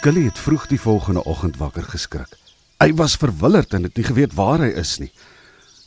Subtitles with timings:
[0.00, 2.30] Skully het vroeg die volgende oggend wakker geskrik.
[2.80, 5.10] Hy was verwilderd en het nie geweet waar hy is nie.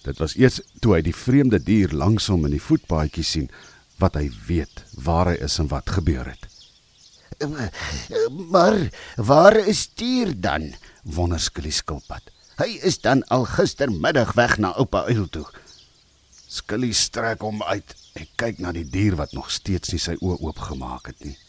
[0.05, 3.49] Dit was eers toe hy die vreemde dier langs hom in die voetpaadjie sien
[3.97, 6.45] wat hy weet waar hy is en wat gebeur het.
[8.53, 8.77] Maar
[9.17, 10.75] waar is Tier dan?
[11.01, 12.29] wonder Skully skilpad.
[12.61, 15.47] Hy is dan al gistermiddag weg na oupa Uil toe.
[16.45, 20.37] Skully strek hom uit en kyk na die dier wat nog steeds nie sy oë
[20.37, 21.39] oopgemaak het nie.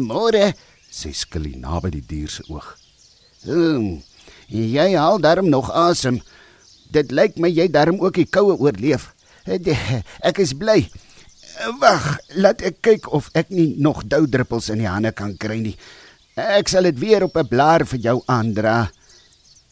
[0.00, 0.54] "Môre,"
[0.94, 2.76] sê Skully naby die dier se oog.
[3.44, 4.00] "Hm,
[4.48, 6.20] jy haal darm nog asem.
[6.90, 9.12] Dit lyk my jy darm ook die koue oorleef.
[10.28, 10.88] Ek is bly.
[11.80, 15.76] Wag, laat ek kyk of ek nie nog doudruppels in die hande kan kry nie.
[16.34, 18.90] Ek sal dit weer op 'n blaar vir jou aandra."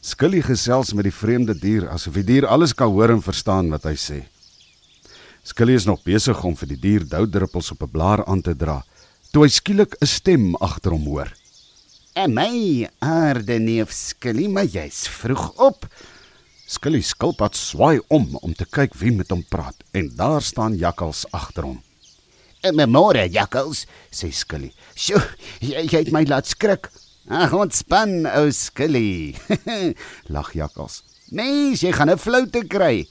[0.02, 3.84] Skully gesels met die vreemde dier asof die dier alles kan hoor en verstaan wat
[3.84, 4.22] hy sê.
[5.44, 8.82] Skully is nog besig om vir die dier doudruppels op 'n blaar aan te dra
[9.32, 11.32] toe hy skielik 'n stem agter hom hoor.
[12.12, 15.88] "En my aarde neef Skully, maar jy's vroeg op."
[16.66, 21.24] Skully skilpad swaai om om te kyk wie met hom praat en daar staan Jakkals
[21.32, 21.82] agter hom.
[22.60, 24.72] "En my môre, Jakkals," sê Skully.
[24.94, 25.24] "Sjoe,
[25.60, 26.90] jy, jy het my laat skrik."
[27.28, 29.34] "Ag, ontspan, ou Skully."
[30.28, 31.02] lag Jakkals.
[31.30, 33.08] "Mens, jy gaan 'n floute kry."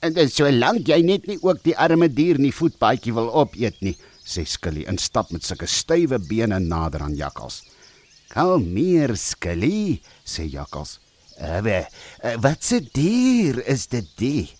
[0.00, 3.34] En dit so lank jy net nie ook die arme dier in die voetpaadjie wil
[3.34, 3.96] opeet nie
[4.26, 7.62] sê Skully en stap met sulke stywe bene nader aan Jakkals.
[8.28, 10.98] "Kalmeer, Skully," sê Jakkals.
[11.38, 11.86] "Ewe,
[12.40, 14.50] wat se dier is dit die?"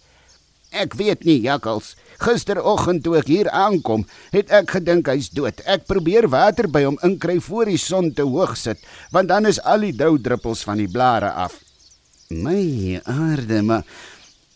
[0.70, 1.96] "Ek weet nie, Jakkals.
[2.18, 5.60] Gisteroggend toe ek hier aankom, het ek gedink hy's dood.
[5.66, 8.78] Ek probeer water by hom inkry voor die son te hoog sit,
[9.10, 11.60] want dan is al die doudruppels van die blare af."
[12.30, 13.84] "My aarde, maar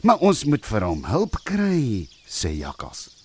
[0.03, 3.20] maar ons moet vir hom hulp kry," sê Jakkals.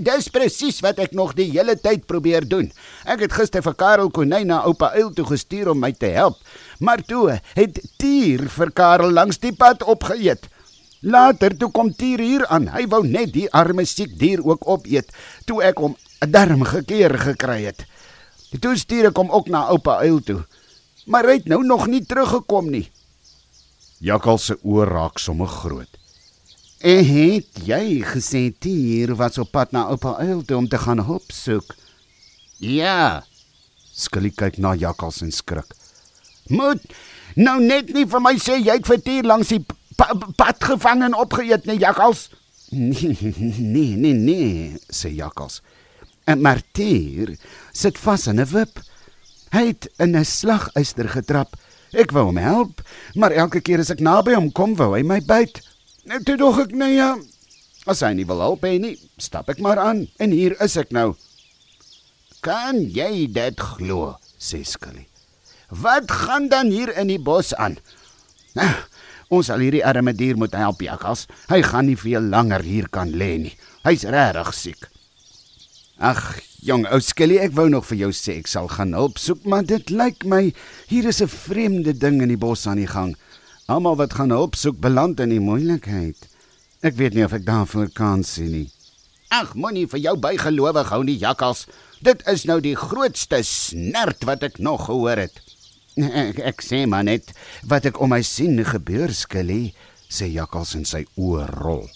[0.00, 2.70] Dis presies wat ek nog die hele tyd probeer doen.
[3.04, 6.38] Ek het gister vir Karel Konyn na oupa Uil toe gestuur om my te help,
[6.80, 10.48] maar toe het Tier vir Karel langs die pad opgeëet.
[11.02, 12.70] Later toe kom Tier hier aan.
[12.70, 15.10] Hy wou net die arme siek dier ook opeet
[15.46, 17.84] toe ek hom 'n darm gekeer gekry het.
[18.60, 20.44] Toe stuur ek hom ook na oupa Uil toe.
[21.06, 22.90] Maar hy het nou nog nie teruggekom nie.
[23.98, 26.01] Jakkal se oë raak sommer groot.
[26.82, 31.04] En het jy gesê Tier was op pad na oupa Uil toe om te gaan
[31.06, 31.76] hulp soek?
[32.58, 33.22] Ja.
[33.94, 35.76] Skully kyk na Jakkals en skrik.
[36.50, 36.82] Moet
[37.38, 39.62] nou net nie vir my sê jy het vir Tier langs die
[39.94, 42.26] pa pad gevang en opgeëet nie, Jakkals.
[42.72, 45.60] Nee, nee, nee, nee, sê Jakkals.
[46.26, 47.36] En Martier
[47.70, 48.82] sit vas in 'n wip.
[49.54, 51.54] Hy het in 'n slaguister getrap.
[51.92, 52.82] Ek wou hom help,
[53.14, 55.60] maar elke keer as ek naby hom kom, wou hy my byt.
[56.02, 57.14] Net toe dog ek nee ja.
[57.86, 61.12] As hy nie wil help nie, stap ek maar aan en hier is ek nou.
[62.42, 64.16] Kan jy dit glo?
[64.42, 65.06] sê Skully.
[65.70, 67.78] Wat gaan dan hier in die bos aan?
[68.58, 68.68] Nou,
[69.32, 71.28] ons sal hierdie arme dier moet help, Jakkals.
[71.48, 73.54] Hy gaan nie veel langer hier kan lê nie.
[73.86, 74.88] Hy's regtig siek.
[76.02, 79.46] Ag, jong ou Skully, ek wou nog vir jou sê ek sal gaan help soek,
[79.46, 80.50] maar dit lyk my
[80.90, 83.14] hier is 'n vreemde ding in die bos aan die gang.
[83.72, 86.26] Almal wat gaan hulp soek beland in die moeilikheid.
[86.84, 88.66] Ek weet nie of ek daarvoor kan sien nie.
[89.32, 91.62] Ag, moenie vir jou bygelowig hou nie, jakkals.
[92.04, 95.40] Dit is nou die grootste snert wat ek nog gehoor het.
[95.96, 97.32] Ek, ek sê maar net
[97.70, 99.72] wat ek om my sien gebeur skelly,
[100.04, 101.86] sê jakkals en sy oë rol.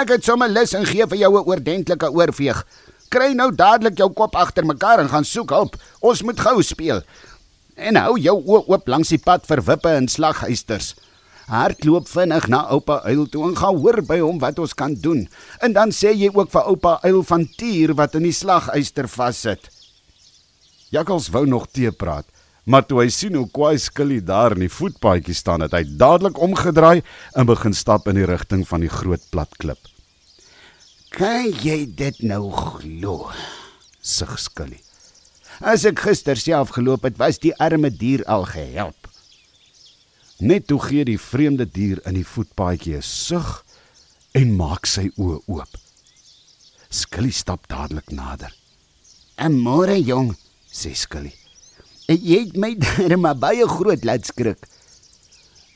[0.00, 2.64] Ek het sommer lus en gee vir jou 'n oordentlike oorveeg.
[3.12, 5.76] Kry nou dadelik jou kop agter mekaar en gaan soek hulp.
[6.00, 7.04] Ons moet gou speel
[7.76, 10.94] en hou jou oë oop langs die pad vir wippe en slaghuisters.
[11.46, 15.26] Hardloop vinnig na oupa Uil toe en gaan hoor by hom wat ons kan doen.
[15.62, 19.68] En dan sê jy ook vir oupa Uil van Tier wat in die slaghuister vassit.
[20.90, 22.26] Jakkals wou nog te praat,
[22.64, 26.38] maar toe hy sien hoe kwaai Skilly daar in die voetpaadjie staan, het hy dadelik
[26.42, 27.02] omgedraai
[27.34, 29.78] en begin stap in die rigting van die groot plat klip.
[31.10, 33.30] "Kan jy dit nou glo?"
[34.02, 34.85] sug Skilly.
[35.60, 39.08] As ek gister self geloop het, was die arme dier al gehelp.
[40.44, 43.64] Net toe gee die vreemde dier in die voetpaadjie 'n sug
[44.34, 45.78] en maak sy oë oop.
[46.90, 48.52] Skilly stap dadelik nader.
[49.36, 50.36] "En môre jong,"
[50.70, 51.32] sê Skilly.
[52.06, 54.68] "Jy het my darem maar baie groot laat skrik."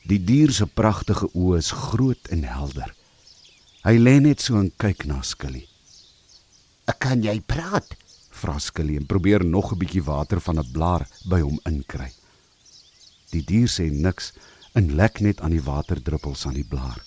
[0.05, 2.93] Die dier se pragtige oë is groot en helder.
[3.83, 5.67] Hy lê net so en kyk na Skilly.
[6.99, 8.00] "Kan jy praat?"
[8.41, 12.11] Vra Skilly en probeer nog 'n bietjie water van 'n blaar by hom inkry.
[13.31, 14.33] Die dier sê niks
[14.73, 17.01] en lek net aan die waterdruppels aan die blaar.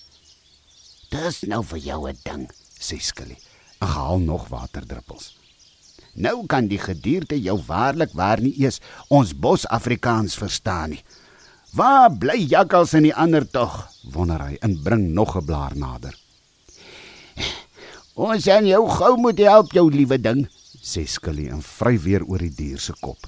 [1.09, 2.49] "Dis nou vir jou 'n ding,"
[2.79, 3.37] sê Skilly.
[3.79, 5.35] "Ag, haal nog waterdruppels."
[6.13, 8.79] Nou kan die gedierte jou waarlik waar nie eers
[9.09, 11.03] ons bos-Afrikaans verstaan nie.
[11.75, 13.95] Waar bly jakkals en die ander tog?
[14.13, 16.15] wonder hy en bring nog 'n blaar nader.
[18.15, 20.47] Ons en jou gou moet help jou liewe ding,
[20.85, 23.25] sê Skilly en vry weer oor die dier se kop.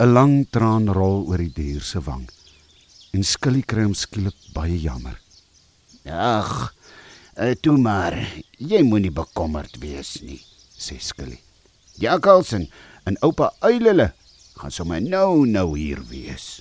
[0.00, 2.24] 'n Lang traan rol oor die dier se wang.
[3.12, 5.18] En Skilly kry hom skielik baie jammer.
[6.08, 6.72] Ag,
[7.36, 8.16] uh, toe maar,
[8.56, 10.40] jy moenie bekommerd wees nie,
[10.72, 11.40] sê Skilly.
[11.98, 12.68] Jakkalsen
[13.04, 14.12] en oupa uilele
[14.58, 16.60] gaan sommer nou nou hier wees.